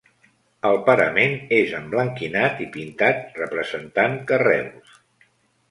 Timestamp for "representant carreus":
3.43-4.99